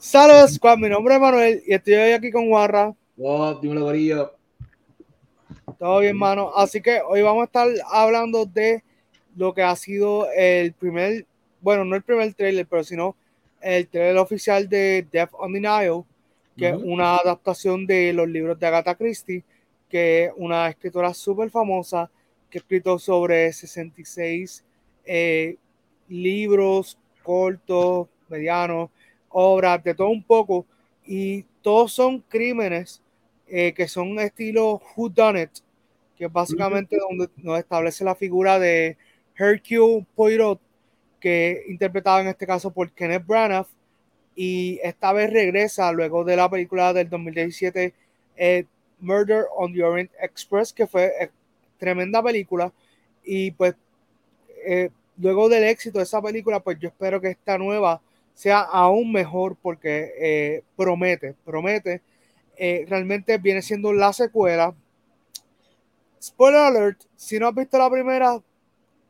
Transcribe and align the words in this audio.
Saludos, 0.00 0.54
Squad. 0.54 0.78
Mi 0.78 0.88
nombre 0.88 1.14
es 1.14 1.20
Manuel 1.20 1.62
y 1.66 1.74
estoy 1.74 1.94
hoy 1.94 2.12
aquí 2.12 2.30
con 2.30 2.48
Guarra. 2.48 2.94
Oh, 3.20 3.52
dímelo, 3.54 3.82
gorillo. 3.82 4.32
Todo 5.76 5.98
bien, 5.98 6.16
mano. 6.16 6.52
Así 6.54 6.80
que 6.80 7.00
hoy 7.04 7.20
vamos 7.22 7.42
a 7.42 7.44
estar 7.46 7.66
hablando 7.90 8.46
de 8.46 8.84
lo 9.34 9.52
que 9.52 9.62
ha 9.62 9.74
sido 9.74 10.30
el 10.30 10.72
primer, 10.72 11.26
bueno, 11.60 11.84
no 11.84 11.96
el 11.96 12.02
primer 12.02 12.32
trailer, 12.34 12.64
pero 12.68 12.84
sino 12.84 13.16
el 13.60 13.88
trailer 13.88 14.18
oficial 14.18 14.68
de 14.68 15.04
Death 15.10 15.30
on 15.32 15.52
the 15.52 15.60
Nile, 15.60 16.04
que 16.56 16.68
es 16.68 16.76
una 16.76 17.16
adaptación 17.16 17.84
de 17.84 18.12
los 18.12 18.28
libros 18.28 18.56
de 18.56 18.66
Agatha 18.68 18.94
Christie, 18.94 19.42
que 19.88 20.26
es 20.26 20.32
una 20.36 20.68
escritora 20.68 21.12
súper 21.12 21.50
famosa 21.50 22.08
que 22.48 22.58
ha 22.58 22.60
escrito 22.60 23.00
sobre 23.00 23.52
66 23.52 24.64
eh, 25.04 25.56
libros 26.08 26.96
cortos, 27.24 28.06
medianos, 28.28 28.90
obras, 29.30 29.82
de 29.82 29.94
todo 29.94 30.08
un 30.08 30.22
poco, 30.22 30.66
y 31.06 31.44
todos 31.62 31.92
son 31.92 32.20
crímenes 32.20 33.02
eh, 33.46 33.72
que 33.72 33.88
son 33.88 34.18
estilo 34.18 34.82
Who 34.94 35.08
Done 35.08 35.42
It, 35.42 35.50
que 36.16 36.26
es 36.26 36.32
básicamente 36.32 36.98
donde 36.98 37.30
nos 37.38 37.58
establece 37.58 38.04
la 38.04 38.14
figura 38.14 38.58
de 38.58 38.96
Hercule 39.36 40.06
Poirot, 40.14 40.60
que 41.20 41.64
interpretado 41.68 42.20
en 42.20 42.28
este 42.28 42.46
caso 42.46 42.70
por 42.70 42.90
Kenneth 42.92 43.26
Branagh, 43.26 43.66
y 44.36 44.78
esta 44.82 45.12
vez 45.12 45.32
regresa 45.32 45.90
luego 45.92 46.24
de 46.24 46.36
la 46.36 46.48
película 46.48 46.92
del 46.92 47.08
2017 47.08 47.94
eh, 48.36 48.64
Murder 49.00 49.46
on 49.56 49.72
the 49.72 49.82
Orient 49.82 50.10
Express, 50.20 50.72
que 50.72 50.86
fue 50.86 51.12
eh, 51.20 51.30
tremenda 51.78 52.22
película, 52.22 52.72
y 53.24 53.50
pues 53.52 53.74
luego 55.16 55.48
del 55.48 55.64
éxito 55.64 55.98
de 55.98 56.04
esa 56.04 56.20
película, 56.20 56.60
pues 56.60 56.78
yo 56.78 56.88
espero 56.88 57.20
que 57.20 57.30
esta 57.30 57.58
nueva 57.58 58.00
sea 58.38 58.60
aún 58.60 59.10
mejor 59.10 59.56
porque 59.60 60.12
eh, 60.16 60.62
promete, 60.76 61.34
promete. 61.44 62.02
Eh, 62.56 62.86
realmente 62.88 63.36
viene 63.36 63.62
siendo 63.62 63.92
la 63.92 64.12
secuela. 64.12 64.76
Spoiler 66.22 66.60
alert, 66.60 67.00
si 67.16 67.40
no 67.40 67.48
has 67.48 67.54
visto 67.56 67.76
la 67.76 67.90
primera, 67.90 68.40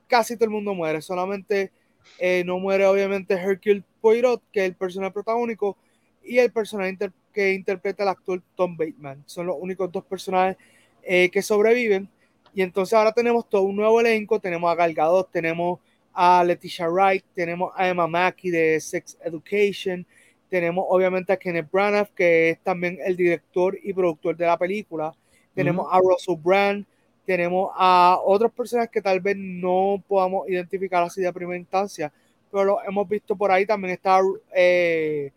casi 0.06 0.34
todo 0.36 0.47
el 0.47 0.52
mundo 0.52 0.72
muere. 0.72 1.02
Solamente 1.02 1.70
eh, 2.19 2.42
no 2.47 2.58
muere 2.58 2.86
obviamente 2.86 3.34
Hercule 3.34 3.84
Poirot, 4.00 4.42
que 4.50 4.61
es 4.61 4.67
el 4.70 4.77
personaje 4.77 5.12
protagónico, 5.12 5.77
y 6.24 6.39
el 6.39 6.50
personaje 6.50 6.97
que 7.30 7.52
interpreta 7.52 8.05
el 8.05 8.08
actor 8.08 8.42
Tom 8.55 8.78
Bateman. 8.78 9.24
Son 9.27 9.47
los 9.47 9.56
únicos 9.61 9.92
dos 9.92 10.06
personajes 10.06 10.56
que 11.02 11.42
sobreviven. 11.42 12.08
Y 12.55 12.62
entonces 12.62 12.95
ahora 12.95 13.12
tenemos 13.12 13.47
todo 13.47 13.64
un 13.64 13.77
nuevo 13.77 14.00
elenco. 14.00 14.41
Tenemos 14.41 14.72
a 14.72 14.74
Gal 14.74 14.95
Gadot, 14.95 15.30
tenemos 15.30 15.80
a 16.20 16.42
Leticia 16.42 16.88
Wright, 16.88 17.24
tenemos 17.33 17.72
a 17.77 17.88
Emma 17.88 18.08
Mackey 18.08 18.50
de 18.50 18.80
Sex 18.80 19.16
Education, 19.22 20.05
tenemos 20.48 20.84
obviamente 20.88 21.33
a 21.33 21.36
Kenneth 21.36 21.70
Branagh, 21.70 22.08
que 22.12 22.50
es 22.50 22.58
también 22.58 22.98
el 23.05 23.16
director 23.16 23.78
y 23.80 23.92
productor 23.92 24.36
de 24.36 24.46
la 24.46 24.58
película, 24.58 25.14
tenemos 25.55 25.86
a 25.89 26.00
Russell 26.00 26.34
Brand, 26.42 26.84
tenemos 27.24 27.70
a 27.77 28.19
otras 28.24 28.50
personas 28.50 28.89
que 28.89 29.00
tal 29.00 29.20
vez 29.20 29.36
no 29.39 30.02
podamos 30.08 30.48
identificar 30.48 31.05
así 31.05 31.20
de 31.20 31.33
primera 31.33 31.56
instancia, 31.56 32.12
pero 32.50 32.64
lo 32.64 32.83
hemos 32.83 33.08
visto 33.08 33.36
por 33.36 33.52
ahí, 33.52 33.64
también 33.64 33.94
está 33.94 34.19
eh, 34.56 35.30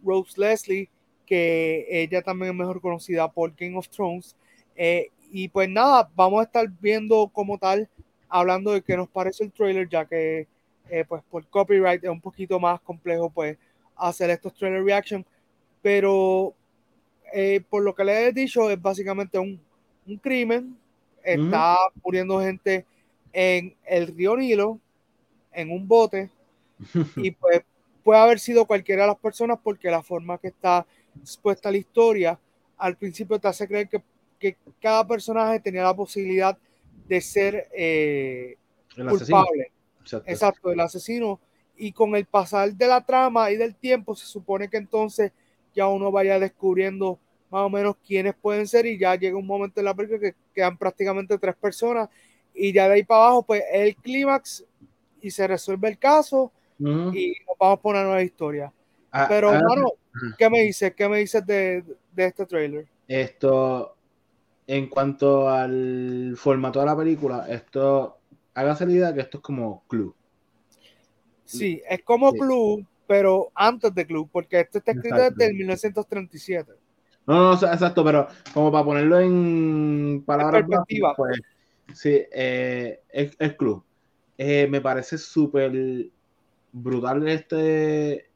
Rose 0.00 0.40
Leslie, 0.40 0.88
que 1.26 1.88
ella 1.90 2.22
también 2.22 2.52
es 2.52 2.56
mejor 2.56 2.80
conocida 2.80 3.28
por 3.28 3.52
Game 3.56 3.76
of 3.76 3.88
Thrones, 3.88 4.36
eh, 4.76 5.08
y 5.32 5.48
pues 5.48 5.68
nada, 5.68 6.08
vamos 6.14 6.38
a 6.38 6.44
estar 6.44 6.70
viendo 6.80 7.28
como 7.32 7.58
tal 7.58 7.88
hablando 8.30 8.72
de 8.72 8.82
qué 8.82 8.96
nos 8.96 9.08
parece 9.08 9.44
el 9.44 9.52
trailer, 9.52 9.88
ya 9.88 10.06
que 10.06 10.46
eh, 10.88 11.04
pues 11.06 11.22
por 11.30 11.46
copyright 11.48 12.02
es 12.02 12.10
un 12.10 12.20
poquito 12.20 12.58
más 12.58 12.80
complejo 12.80 13.28
pues 13.28 13.58
hacer 13.96 14.30
estos 14.30 14.54
trailer 14.54 14.82
reaction, 14.82 15.26
pero 15.82 16.54
eh, 17.32 17.60
por 17.68 17.82
lo 17.82 17.94
que 17.94 18.04
le 18.04 18.28
he 18.28 18.32
dicho 18.32 18.70
es 18.70 18.80
básicamente 18.80 19.38
un, 19.38 19.60
un 20.06 20.16
crimen, 20.16 20.76
está 21.22 21.76
muriendo 22.02 22.40
gente 22.40 22.86
en 23.32 23.74
el 23.84 24.06
río 24.08 24.36
Nilo, 24.36 24.80
en 25.52 25.70
un 25.70 25.86
bote, 25.86 26.30
y 27.16 27.32
pues 27.32 27.62
puede 28.02 28.20
haber 28.20 28.38
sido 28.38 28.64
cualquiera 28.64 29.02
de 29.02 29.08
las 29.08 29.18
personas 29.18 29.58
porque 29.62 29.90
la 29.90 30.02
forma 30.02 30.38
que 30.38 30.48
está 30.48 30.86
expuesta 31.20 31.70
la 31.70 31.76
historia 31.76 32.38
al 32.78 32.96
principio 32.96 33.38
te 33.38 33.48
hace 33.48 33.68
creer 33.68 33.88
que, 33.88 34.02
que 34.38 34.56
cada 34.80 35.06
personaje 35.06 35.60
tenía 35.60 35.82
la 35.82 35.94
posibilidad 35.94 36.56
de 36.56 36.69
ser 37.20 37.68
eh, 37.72 38.56
culpable. 38.94 39.72
Exacto. 40.26 40.70
el 40.70 40.80
asesino. 40.80 41.40
Y 41.76 41.92
con 41.92 42.14
el 42.14 42.26
pasar 42.26 42.74
de 42.74 42.86
la 42.86 43.04
trama 43.04 43.50
y 43.50 43.56
del 43.56 43.74
tiempo, 43.74 44.14
se 44.14 44.26
supone 44.26 44.68
que 44.68 44.76
entonces 44.76 45.32
ya 45.74 45.88
uno 45.88 46.12
vaya 46.12 46.38
descubriendo 46.38 47.18
más 47.50 47.62
o 47.62 47.70
menos 47.70 47.96
quiénes 48.06 48.34
pueden 48.34 48.66
ser 48.66 48.86
y 48.86 48.98
ya 48.98 49.14
llega 49.16 49.36
un 49.36 49.46
momento 49.46 49.80
en 49.80 49.86
la 49.86 49.94
película 49.94 50.20
que 50.20 50.34
quedan 50.54 50.76
prácticamente 50.76 51.38
tres 51.38 51.56
personas 51.56 52.08
y 52.54 52.72
ya 52.72 52.86
de 52.86 52.94
ahí 52.94 53.02
para 53.02 53.22
abajo 53.22 53.42
pues 53.44 53.62
el 53.72 53.96
clímax 53.96 54.64
y 55.20 55.30
se 55.30 55.46
resuelve 55.46 55.88
el 55.88 55.98
caso 55.98 56.52
y 56.78 57.34
nos 57.46 57.58
vamos 57.58 57.78
a 57.78 57.82
poner 57.82 58.00
una 58.00 58.08
nueva 58.08 58.22
historia. 58.22 58.72
Ah, 59.12 59.26
Pero, 59.28 59.50
ah, 59.50 59.60
¿qué 60.38 60.48
me 60.48 60.62
dices? 60.62 60.94
¿Qué 60.94 61.08
me 61.08 61.18
dices 61.18 61.44
de, 61.44 61.84
de 62.12 62.24
este 62.24 62.46
trailer? 62.46 62.86
Esto, 63.06 63.96
en 64.70 64.86
cuanto 64.86 65.48
al 65.48 66.34
formato 66.36 66.78
de 66.78 66.86
la 66.86 66.96
película, 66.96 67.44
esto, 67.48 68.18
haga 68.54 68.76
salida 68.76 69.12
que 69.12 69.20
esto 69.20 69.38
es 69.38 69.42
como 69.42 69.82
Club. 69.88 70.14
Sí, 71.44 71.82
es 71.90 72.04
como 72.04 72.32
Club, 72.32 72.86
pero 73.08 73.50
antes 73.56 73.92
de 73.92 74.06
Club, 74.06 74.28
porque 74.30 74.60
esto 74.60 74.78
está 74.78 74.92
escrito 74.92 75.16
desde 75.16 75.52
1937. 75.52 76.70
No, 77.26 77.34
no, 77.34 77.52
exacto, 77.54 78.04
pero 78.04 78.28
como 78.54 78.70
para 78.70 78.84
ponerlo 78.84 79.18
en 79.18 80.22
palabras 80.24 80.62
perspectiva. 80.62 81.14
pues, 81.16 81.40
sí, 81.92 82.22
eh, 82.30 83.00
es, 83.08 83.36
Club. 83.56 83.82
Eh, 84.38 84.68
me 84.70 84.80
parece 84.80 85.18
súper 85.18 85.72
brutal 86.70 87.26
este 87.26 88.30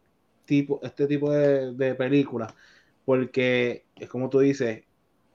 tipo, 0.46 0.80
este 0.82 1.06
tipo 1.06 1.30
de, 1.30 1.74
de 1.74 1.94
película, 1.94 2.52
porque 3.04 3.84
es 3.94 4.08
como 4.08 4.28
tú 4.28 4.40
dices, 4.40 4.82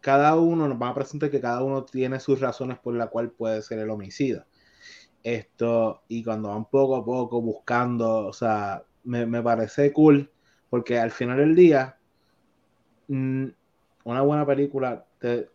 cada 0.01 0.35
uno 0.35 0.67
nos 0.67 0.81
va 0.81 0.89
a 0.89 0.93
presentar 0.93 1.29
que 1.29 1.41
cada 1.41 1.63
uno 1.63 1.83
tiene 1.83 2.19
sus 2.19 2.39
razones 2.39 2.79
por 2.79 2.95
la 2.95 3.07
cual 3.07 3.31
puede 3.31 3.61
ser 3.61 3.79
el 3.79 3.89
homicida. 3.89 4.47
Esto, 5.23 6.03
y 6.07 6.23
cuando 6.23 6.49
van 6.49 6.65
poco 6.65 6.95
a 6.95 7.05
poco 7.05 7.41
buscando, 7.41 8.27
o 8.27 8.33
sea, 8.33 8.83
me, 9.03 9.41
parece 9.41 9.91
cool, 9.91 10.31
porque 10.69 10.97
al 10.97 11.11
final 11.11 11.37
del 11.37 11.55
día, 11.55 11.97
mm, 13.07 13.47
una 14.05 14.21
buena 14.21 14.45
película 14.45 15.05
te, 15.19 15.49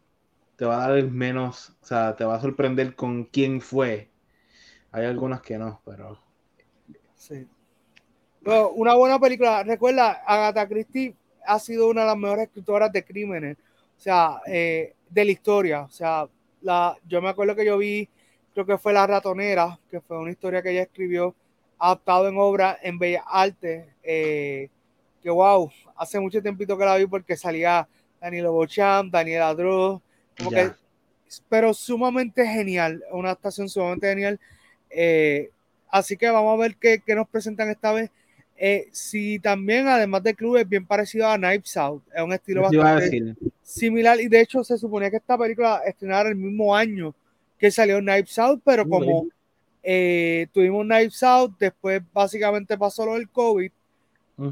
va 0.61 0.85
a 0.85 0.89
dar 0.89 0.99
el 0.99 1.11
menos, 1.11 1.71
o 1.83 1.87
sea, 1.87 2.15
te 2.15 2.25
va 2.25 2.37
a 2.37 2.41
sorprender 2.41 2.95
con 2.95 3.25
quién 3.25 3.61
fue. 3.61 4.11
Hay 4.93 5.07
algunas 5.07 5.41
que 5.41 5.59
no, 5.59 5.81
pero. 5.85 6.19
Sí. 7.17 7.49
una 8.77 8.95
buena 8.95 9.19
película. 9.19 9.63
Recuerda, 9.63 10.23
Agatha 10.27 10.69
Christie 10.69 11.17
ha 11.47 11.59
sido 11.59 11.89
una 11.89 12.03
de 12.03 12.09
las 12.09 12.17
mejores 12.19 12.47
escritoras 12.47 12.93
de 12.93 13.05
crímenes 13.05 13.57
o 13.97 14.01
sea, 14.01 14.41
eh, 14.47 14.95
de 15.09 15.25
la 15.25 15.31
historia. 15.31 15.83
O 15.83 15.91
sea, 15.91 16.29
la, 16.61 16.97
yo 17.07 17.23
me 17.23 17.29
acuerdo 17.29 17.55
que 17.55 17.65
yo 17.65 17.79
vi, 17.79 18.09
creo 18.53 18.67
que 18.67 18.79
fue 18.79 18.93
La 18.93 19.07
Ratonera, 19.07 19.79
que 19.91 20.01
fue 20.01 20.19
una 20.19 20.31
historia 20.31 20.63
que 20.63 20.71
ella 20.71 20.83
escribió, 20.83 21.35
adaptado 21.79 22.29
en 22.29 22.37
obra 22.39 22.79
en 22.83 22.99
Bellas 22.99 23.25
Artes, 23.27 23.87
eh, 24.03 24.69
que 25.23 25.31
wow, 25.31 25.71
hace 25.97 26.21
mucho 26.21 26.43
tiempito 26.43 26.77
que 26.77 26.85
la 26.85 26.97
vi 26.97 27.07
porque 27.07 27.37
salía 27.37 27.89
Danilo 28.21 28.53
Bocham, 28.53 29.11
Daniela 29.11 29.55
Droz, 29.55 30.01
pero 31.49 31.75
sumamente 31.75 32.47
genial, 32.47 33.03
una 33.11 33.31
adaptación 33.31 33.69
sumamente 33.69 34.09
genial. 34.09 34.41
Eh, 34.91 35.51
así 35.91 36.17
que 36.17 36.31
vamos 36.31 36.55
a 36.55 36.63
ver 36.63 36.77
qué, 36.77 37.03
qué 37.05 37.15
nos 37.15 37.29
presentan 37.29 37.71
esta 37.71 37.93
vez. 37.93 38.11
Eh, 38.57 38.89
si 38.93 39.41
también, 39.41 39.89
además 39.89 40.23
de 40.23 40.35
club, 40.35 40.57
es 40.57 40.69
bien 40.69 40.87
parecido 40.87 41.29
a 41.29 41.37
Knives 41.37 41.77
Out, 41.77 42.05
es 42.15 42.23
un 42.23 42.33
estilo 42.33 42.63
bastante 42.63 43.35
similar. 43.63 44.21
Y 44.21 44.29
de 44.29 44.41
hecho, 44.41 44.63
se 44.63 44.79
suponía 44.79 45.11
que 45.11 45.17
esta 45.17 45.37
película 45.37 45.83
estrenara 45.85 46.29
el 46.29 46.37
mismo 46.37 46.75
año 46.75 47.15
que 47.59 47.71
salió 47.71 47.99
Knives 47.99 48.39
Out, 48.39 48.63
pero 48.65 48.89
como 48.89 49.27
eh, 49.83 50.47
tuvimos 50.53 50.85
Knives 50.85 51.23
Out, 51.23 51.59
después 51.59 52.01
básicamente 52.13 52.79
pasó 52.79 53.07
lo 53.07 53.15
del 53.15 53.29
COVID, 53.29 53.71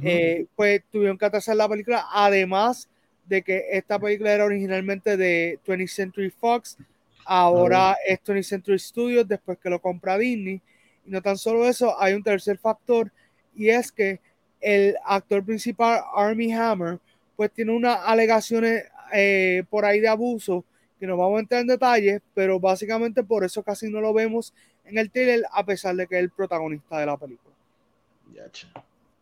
eh, 0.03 0.47
pues 0.55 0.83
tuvieron 0.91 1.17
que 1.17 1.25
atrasar 1.25 1.57
la 1.57 1.69
película. 1.69 2.07
Además 2.13 2.89
de 3.27 3.43
que 3.43 3.67
esta 3.71 3.99
película 3.99 4.33
era 4.33 4.45
originalmente 4.45 5.17
de 5.17 5.61
20th 5.65 5.89
Century 5.89 6.31
Fox, 6.31 6.77
ahora 7.25 7.97
es 8.05 8.21
20th 8.21 8.43
Century 8.43 8.79
Studios, 8.81 9.29
después 9.29 9.59
que 9.59 9.71
lo 9.71 9.81
compra 9.81 10.19
Disney. 10.19 10.61
Y 11.07 11.11
no 11.11 11.23
tan 11.23 11.39
solo 11.39 11.69
eso, 11.69 12.01
hay 12.01 12.15
un 12.15 12.23
tercer 12.23 12.59
factor 12.59 13.13
y 13.55 13.69
es 13.69 13.93
que 13.93 14.21
el 14.61 14.97
actor 15.05 15.45
principal, 15.45 16.01
Army 16.15 16.53
Hammer, 16.53 16.99
pues 17.37 17.51
tiene 17.51 17.73
unas 17.73 17.99
alegaciones 18.05 18.85
eh, 19.13 19.65
por 19.69 19.85
ahí 19.85 20.01
de 20.01 20.09
abuso 20.09 20.65
que 20.99 21.07
no 21.07 21.17
vamos 21.17 21.39
a 21.39 21.41
entrar 21.41 21.61
en 21.63 21.67
detalles, 21.67 22.23
pero 22.33 22.61
básicamente 22.61 23.25
por 23.25 23.45
eso 23.45 23.63
casi 23.63 23.91
no 23.91 24.01
lo 24.01 24.15
vemos 24.15 24.55
en 24.85 24.99
el 24.99 25.11
trailer, 25.11 25.43
a 25.53 25.65
pesar 25.65 25.97
de 25.97 26.07
que 26.07 26.17
es 26.17 26.23
el 26.23 26.31
protagonista 26.31 26.99
de 26.99 27.07
la 27.07 27.17
película. 27.17 27.55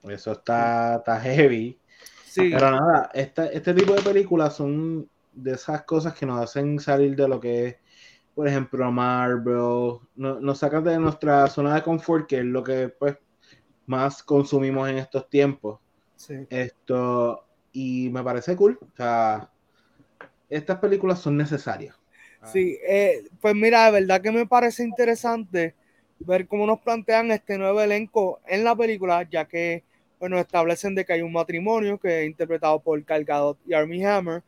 Eso 0.04 0.32
está, 0.32 0.96
está 0.96 1.20
heavy. 1.20 1.78
Sí. 2.26 2.50
Pero 2.52 2.70
nada, 2.70 3.10
este 3.14 3.74
tipo 3.74 3.94
de 3.94 4.02
películas 4.02 4.56
son 4.56 5.08
de 5.32 5.52
esas 5.52 5.82
cosas 5.82 6.14
que 6.14 6.26
nos 6.26 6.40
hacen 6.42 6.78
salir 6.78 7.16
de 7.16 7.28
lo 7.28 7.40
que 7.40 7.66
es, 7.66 7.76
por 8.34 8.46
ejemplo, 8.46 8.90
Marvel, 8.92 9.98
nos 10.16 10.58
sacan 10.58 10.84
de 10.84 10.98
nuestra 10.98 11.46
zona 11.48 11.74
de 11.74 11.82
confort, 11.82 12.26
que 12.28 12.38
es 12.38 12.44
lo 12.44 12.62
que 12.62 12.88
pues 12.88 13.16
más 13.90 14.22
consumimos 14.22 14.88
en 14.88 14.98
estos 14.98 15.28
tiempos. 15.28 15.80
Esto, 16.48 17.44
y 17.72 18.08
me 18.10 18.22
parece 18.22 18.54
cool. 18.54 18.78
O 18.80 18.96
sea, 18.96 19.50
estas 20.48 20.78
películas 20.78 21.18
son 21.18 21.36
necesarias. 21.36 21.96
Sí, 22.52 22.78
eh, 22.88 23.24
pues 23.40 23.54
mira, 23.54 23.86
de 23.86 24.00
verdad 24.00 24.22
que 24.22 24.30
me 24.30 24.46
parece 24.46 24.84
interesante 24.84 25.74
ver 26.20 26.46
cómo 26.46 26.66
nos 26.66 26.78
plantean 26.80 27.32
este 27.32 27.58
nuevo 27.58 27.80
elenco 27.80 28.40
en 28.46 28.62
la 28.62 28.76
película, 28.76 29.28
ya 29.28 29.46
que 29.46 29.82
bueno, 30.20 30.38
establecen 30.38 30.94
de 30.94 31.04
que 31.04 31.14
hay 31.14 31.22
un 31.22 31.32
matrimonio 31.32 31.98
que 31.98 32.20
es 32.20 32.26
interpretado 32.26 32.78
por 32.80 33.02
Calgado 33.04 33.56
y 33.66 33.72
Army 33.72 34.04
Hammer, 34.04 34.42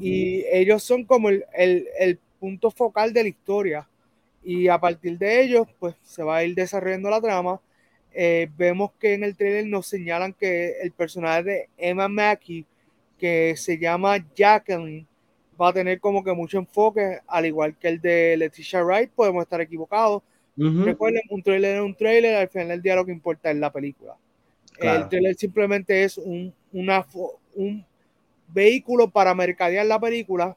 y 0.00 0.44
ellos 0.50 0.82
son 0.82 1.04
como 1.04 1.28
el, 1.28 1.44
el, 1.52 1.86
el, 1.98 2.18
punto 2.40 2.70
focal 2.70 3.12
de 3.12 3.24
la 3.24 3.28
historia, 3.28 3.88
y 4.42 4.68
a 4.68 4.78
partir 4.78 5.18
de 5.18 5.42
ellos, 5.42 5.66
pues 5.78 5.94
se 6.02 6.22
va 6.22 6.38
a 6.38 6.44
ir 6.44 6.54
desarrollando 6.54 7.10
la 7.10 7.20
trama. 7.20 7.60
Eh, 8.12 8.48
vemos 8.56 8.90
que 8.98 9.14
en 9.14 9.24
el 9.24 9.36
trailer 9.36 9.66
nos 9.66 9.86
señalan 9.86 10.32
que 10.32 10.80
el 10.82 10.92
personaje 10.92 11.42
de 11.42 11.68
Emma 11.76 12.08
Mackey, 12.08 12.66
que 13.18 13.54
se 13.56 13.78
llama 13.78 14.24
Jacqueline, 14.34 15.06
va 15.60 15.68
a 15.68 15.72
tener 15.72 16.00
como 16.00 16.24
que 16.24 16.32
mucho 16.32 16.58
enfoque, 16.58 17.18
al 17.26 17.46
igual 17.46 17.76
que 17.76 17.88
el 17.88 18.00
de 18.00 18.36
Leticia 18.36 18.82
Wright, 18.82 19.10
podemos 19.10 19.42
estar 19.42 19.60
equivocados. 19.60 20.22
Recuerden, 20.56 21.22
un 21.30 21.42
trailer 21.42 21.76
es 21.76 21.82
un 21.82 21.94
trailer, 21.94 22.36
al 22.36 22.48
final 22.48 22.68
del 22.68 22.82
día 22.82 22.96
lo 22.96 23.06
que 23.06 23.12
importa 23.12 23.50
es 23.50 23.56
la 23.56 23.72
película. 23.72 24.16
El 24.78 25.08
trailer 25.08 25.34
simplemente 25.34 26.04
es 26.04 26.18
un, 26.18 26.52
una, 26.72 27.06
un 27.54 27.84
vehículo 28.48 29.08
para 29.08 29.34
mercadear 29.34 29.86
la 29.86 30.00
película 30.00 30.56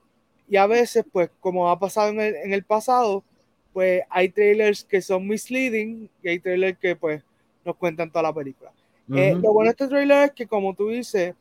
y 0.49 0.57
a 0.57 0.67
veces, 0.67 1.05
pues 1.11 1.29
como 1.39 1.69
ha 1.69 1.79
pasado 1.79 2.09
en 2.09 2.19
el, 2.19 2.35
en 2.35 2.53
el 2.53 2.63
pasado, 2.63 3.23
pues 3.71 4.03
hay 4.09 4.29
trailers 4.29 4.83
que 4.83 5.01
son 5.01 5.27
misleading 5.27 6.09
y 6.21 6.29
hay 6.29 6.39
trailers 6.39 6.77
que 6.77 6.95
pues 6.95 7.23
nos 7.65 7.75
cuentan 7.75 8.09
toda 8.09 8.23
la 8.23 8.33
película. 8.33 8.71
Eh, 9.13 9.35
lo 9.35 9.53
bueno 9.53 9.67
de 9.67 9.71
este 9.71 9.87
trailer 9.87 10.29
es 10.29 10.31
que 10.31 10.47
como 10.47 10.73
tú 10.73 10.87
dices, 10.89 11.35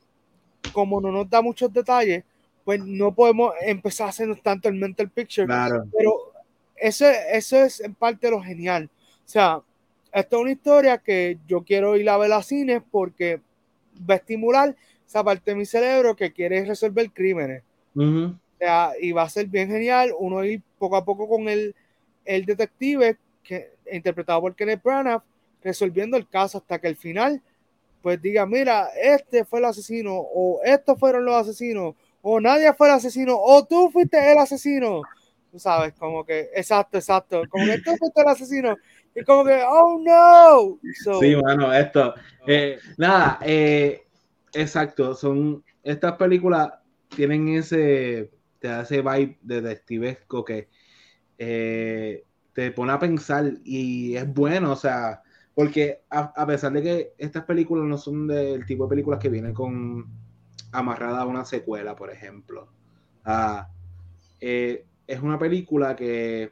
como 0.73 0.99
no 0.99 1.11
nos 1.11 1.29
da 1.29 1.41
muchos 1.41 1.71
detalles, 1.71 2.23
pues 2.63 2.83
no 2.83 3.13
podemos 3.13 3.53
empezar 3.61 4.07
a 4.07 4.09
hacernos 4.09 4.41
tanto 4.41 4.69
el 4.69 4.75
mental 4.75 5.09
picture. 5.09 5.47
Pero 5.47 6.33
eso, 6.75 7.05
eso 7.31 7.57
es 7.57 7.79
en 7.79 7.93
parte 7.95 8.29
lo 8.29 8.41
genial. 8.41 8.89
O 9.25 9.29
sea, 9.29 9.61
esta 10.11 10.35
es 10.35 10.41
una 10.41 10.51
historia 10.51 10.97
que 10.97 11.37
yo 11.47 11.63
quiero 11.63 11.95
ir 11.95 12.09
a 12.09 12.17
ver 12.17 12.31
a 12.31 12.43
cines 12.43 12.81
porque 12.91 13.41
va 14.09 14.15
a 14.15 14.17
estimular 14.17 14.75
esa 15.07 15.23
parte 15.23 15.51
de 15.51 15.55
mi 15.55 15.65
cerebro 15.65 16.15
que 16.15 16.31
quiere 16.31 16.63
resolver 16.65 17.11
crímenes. 17.11 17.63
o 17.95 18.33
sea, 18.57 18.91
y 18.99 19.11
va 19.11 19.23
a 19.23 19.29
ser 19.29 19.47
bien 19.47 19.69
genial 19.69 20.11
uno 20.17 20.43
ir 20.43 20.61
poco 20.77 20.95
a 20.95 21.05
poco 21.05 21.27
con 21.27 21.49
el, 21.49 21.75
el 22.25 22.45
detective 22.45 23.17
que, 23.43 23.71
interpretado 23.91 24.41
por 24.41 24.55
Kenneth 24.55 24.81
Branagh 24.83 25.21
resolviendo 25.63 26.17
el 26.17 26.27
caso 26.27 26.57
hasta 26.57 26.79
que 26.79 26.87
al 26.87 26.95
final 26.95 27.41
pues 28.03 28.21
diga, 28.21 28.45
mira, 28.45 28.89
este 29.01 29.45
fue 29.45 29.59
el 29.59 29.65
asesino 29.65 30.13
o 30.13 30.59
estos 30.63 30.99
fueron 30.99 31.23
los 31.23 31.35
asesinos 31.35 31.95
o 32.21 32.39
nadie 32.39 32.73
fue 32.73 32.89
el 32.89 32.95
asesino 32.95 33.37
o 33.39 33.65
tú 33.65 33.89
fuiste 33.91 34.31
el 34.31 34.37
asesino. 34.37 35.01
Tú 35.49 35.59
sabes, 35.59 35.93
como 35.93 36.25
que, 36.25 36.49
exacto, 36.53 36.97
exacto, 36.97 37.43
como 37.49 37.65
que 37.65 37.79
tú 37.79 37.95
fuiste 37.95 38.21
el 38.21 38.27
asesino 38.27 38.75
y 39.15 39.23
como 39.23 39.45
que, 39.45 39.61
oh 39.65 39.99
no. 40.03 40.79
sí, 41.19 41.35
bueno, 41.35 41.73
esto. 41.73 42.13
Eh, 42.45 42.77
nada, 42.97 43.39
eh, 43.41 44.03
exacto. 44.53 45.15
Son 45.15 45.63
estas 45.83 46.13
películas 46.13 46.73
tienen 47.09 47.47
ese, 47.49 48.31
te 48.59 48.81
ese 48.81 49.01
vibe 49.01 49.37
de 49.41 49.61
detectivesco 49.61 50.43
que 50.43 50.67
eh, 51.37 52.23
te 52.53 52.71
pone 52.71 52.91
a 52.91 52.99
pensar 52.99 53.53
y 53.63 54.15
es 54.15 54.27
bueno, 54.27 54.73
o 54.73 54.75
sea, 54.75 55.22
porque 55.55 56.01
a, 56.09 56.45
pesar 56.47 56.73
de 56.73 56.81
que 56.81 57.13
estas 57.17 57.43
películas 57.45 57.85
no 57.85 57.97
son 57.97 58.27
del 58.27 58.65
tipo 58.65 58.85
de 58.85 58.89
películas 58.89 59.19
que 59.19 59.29
vienen 59.29 59.53
con 59.53 60.07
amarrada 60.71 61.21
a 61.21 61.25
una 61.25 61.45
secuela, 61.45 61.95
por 61.95 62.11
ejemplo. 62.11 62.67
Ah, 63.23 63.69
es 64.39 65.21
una 65.21 65.37
película 65.37 65.95
que 65.95 66.51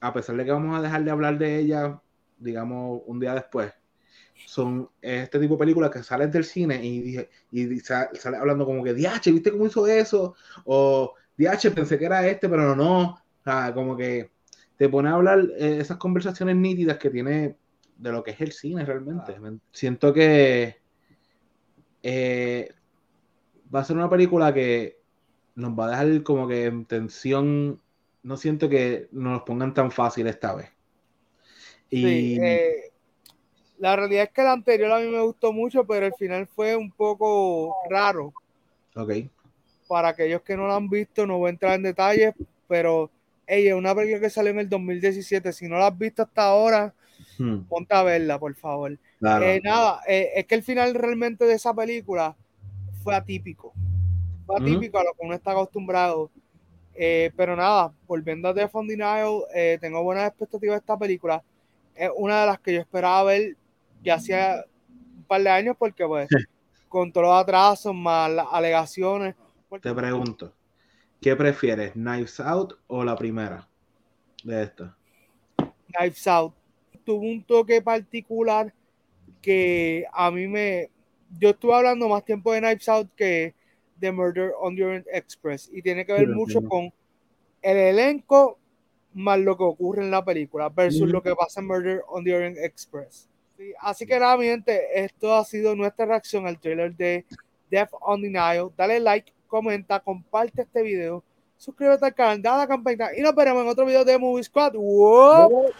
a 0.00 0.12
pesar 0.12 0.36
de 0.36 0.44
que 0.44 0.50
vamos 0.50 0.76
a 0.76 0.82
dejar 0.82 1.04
de 1.04 1.10
hablar 1.10 1.38
de 1.38 1.58
ella, 1.58 2.00
digamos, 2.38 3.02
un 3.06 3.20
día 3.20 3.34
después, 3.34 3.72
son 4.46 4.88
este 5.02 5.38
tipo 5.38 5.54
de 5.54 5.58
películas 5.58 5.90
que 5.90 6.02
salen 6.02 6.30
del 6.30 6.44
cine 6.44 6.82
y, 6.82 7.18
y 7.52 7.80
sale, 7.80 8.08
hablando 8.38 8.64
como 8.64 8.82
que, 8.82 8.94
DH, 8.94 9.30
¿viste 9.32 9.52
cómo 9.52 9.66
hizo 9.66 9.86
eso? 9.86 10.34
O 10.64 11.14
DH, 11.36 11.70
pensé 11.74 11.98
que 11.98 12.06
era 12.06 12.26
este, 12.26 12.48
pero 12.48 12.74
no. 12.74 13.22
O 13.44 13.74
como 13.74 13.96
que 13.96 14.30
te 14.76 14.88
pone 14.88 15.10
a 15.10 15.14
hablar 15.14 15.40
eh, 15.58 15.78
esas 15.80 15.98
conversaciones 15.98 16.56
nítidas 16.56 16.96
que 16.96 17.10
tiene 17.10 17.56
de 18.00 18.12
lo 18.12 18.22
que 18.22 18.30
es 18.32 18.40
el 18.40 18.52
cine 18.52 18.84
realmente. 18.84 19.36
Siento 19.72 20.12
que 20.12 20.76
eh, 22.02 22.72
va 23.72 23.80
a 23.80 23.84
ser 23.84 23.96
una 23.96 24.08
película 24.08 24.54
que 24.54 24.98
nos 25.54 25.78
va 25.78 25.86
a 25.86 25.90
dejar 25.90 26.22
como 26.22 26.48
que 26.48 26.64
en 26.64 26.86
tensión 26.86 27.80
no 28.22 28.36
siento 28.36 28.68
que 28.68 29.08
nos 29.12 29.42
pongan 29.42 29.74
tan 29.74 29.90
fácil 29.90 30.26
esta 30.26 30.54
vez. 30.54 30.70
Y... 31.90 32.40
Eh, 32.40 32.92
la 33.78 33.96
realidad 33.96 34.24
es 34.24 34.30
que 34.30 34.42
la 34.42 34.52
anterior 34.52 34.92
a 34.92 35.00
mí 35.00 35.08
me 35.08 35.22
gustó 35.22 35.52
mucho, 35.52 35.86
pero 35.86 36.06
el 36.06 36.12
final 36.14 36.46
fue 36.46 36.76
un 36.76 36.90
poco 36.90 37.74
raro. 37.88 38.32
Ok. 38.94 39.12
Para 39.88 40.08
aquellos 40.08 40.42
que 40.42 40.56
no 40.56 40.68
la 40.68 40.76
han 40.76 40.88
visto, 40.88 41.26
no 41.26 41.38
voy 41.38 41.48
a 41.48 41.50
entrar 41.50 41.74
en 41.74 41.82
detalles, 41.84 42.34
pero 42.68 43.10
ella 43.46 43.70
es 43.70 43.74
una 43.74 43.94
película 43.94 44.20
que 44.20 44.30
salió 44.30 44.50
en 44.50 44.60
el 44.60 44.68
2017. 44.68 45.52
Si 45.52 45.66
no 45.66 45.78
la 45.78 45.86
has 45.86 45.98
visto 45.98 46.22
hasta 46.22 46.44
ahora, 46.44 46.94
hmm. 47.40 47.64
ponte 47.68 47.94
a 47.94 48.02
verla, 48.02 48.38
por 48.38 48.54
favor. 48.54 48.92
Eh, 48.92 49.60
nada, 49.64 50.00
eh, 50.06 50.30
es 50.36 50.46
que 50.46 50.54
el 50.54 50.62
final 50.62 50.94
realmente 50.94 51.44
de 51.44 51.54
esa 51.54 51.74
película 51.74 52.36
fue 53.02 53.14
atípico. 53.14 53.72
Fue 54.46 54.56
atípico 54.56 54.98
a 54.98 55.04
lo 55.04 55.12
que 55.12 55.26
uno 55.26 55.34
está 55.34 55.52
acostumbrado. 55.52 56.30
Eh, 56.94 57.32
pero 57.36 57.56
nada, 57.56 57.92
volviendo 58.06 58.48
a 58.48 58.52
Denial, 58.52 59.44
eh, 59.54 59.78
tengo 59.80 60.02
buenas 60.02 60.28
expectativas 60.28 60.74
de 60.74 60.80
esta 60.80 60.98
película. 60.98 61.42
Es 61.94 62.10
una 62.14 62.42
de 62.42 62.46
las 62.46 62.60
que 62.60 62.74
yo 62.74 62.80
esperaba 62.80 63.24
ver 63.24 63.56
ya 64.02 64.14
hacía 64.14 64.64
un 64.88 65.24
par 65.24 65.42
de 65.42 65.50
años 65.50 65.76
porque 65.78 66.06
pues 66.06 66.28
con 66.88 67.12
todos 67.12 67.28
los 67.28 67.36
atrasos 67.36 67.94
más 67.94 68.30
las 68.30 68.46
alegaciones. 68.50 69.34
Te 69.80 69.94
pregunto, 69.94 70.52
¿qué 71.20 71.36
prefieres, 71.36 71.92
Knives 71.92 72.40
Out 72.40 72.74
o 72.86 73.04
la 73.04 73.16
primera 73.16 73.68
de 74.42 74.62
esta? 74.64 74.96
Knives 75.86 76.26
Out. 76.26 76.54
Tuvo 77.04 77.26
un 77.26 77.42
toque 77.44 77.82
particular 77.82 78.72
que 79.40 80.06
a 80.12 80.30
mí 80.30 80.46
me... 80.46 80.90
Yo 81.38 81.50
estuve 81.50 81.74
hablando 81.74 82.08
más 82.08 82.24
tiempo 82.24 82.52
de 82.52 82.60
Knives 82.60 82.88
Out 82.88 83.10
que 83.16 83.54
The 84.00 84.10
Murder 84.10 84.52
on 84.58 84.74
the 84.74 84.84
Orient 84.84 85.06
Express 85.12 85.70
y 85.72 85.82
tiene 85.82 86.04
que 86.04 86.12
ver 86.12 86.28
mucho 86.28 86.60
con 86.62 86.92
el 87.62 87.76
elenco 87.76 88.58
más 89.12 89.38
lo 89.38 89.56
que 89.56 89.64
ocurre 89.64 90.02
en 90.02 90.10
la 90.10 90.24
película 90.24 90.68
versus 90.68 91.08
lo 91.08 91.22
que 91.22 91.34
pasa 91.34 91.60
en 91.60 91.66
Murder 91.66 92.02
on 92.08 92.24
the 92.24 92.34
Orient 92.34 92.58
Express. 92.58 93.28
así 93.80 94.06
que 94.06 94.18
nada, 94.18 94.36
mi 94.36 94.46
gente, 94.46 94.80
esto 94.94 95.34
ha 95.34 95.44
sido 95.44 95.76
nuestra 95.76 96.06
reacción 96.06 96.46
al 96.46 96.58
trailer 96.58 96.94
de 96.96 97.24
Death 97.70 97.90
on 98.00 98.22
the 98.22 98.28
Nile. 98.28 98.70
Dale 98.76 99.00
like, 99.00 99.32
comenta, 99.46 100.00
comparte 100.00 100.62
este 100.62 100.82
video, 100.82 101.22
suscríbete 101.56 102.06
al 102.06 102.14
canal, 102.14 102.42
dale 102.42 102.56
a 102.56 102.58
la 102.58 102.68
campanita 102.68 103.16
y 103.16 103.20
nos 103.20 103.34
veremos 103.34 103.62
en 103.62 103.68
otro 103.68 103.84
video 103.84 104.04
de 104.04 104.18
Movie 104.18 104.44
Squad. 104.44 104.74
¡Wow! 104.74 105.72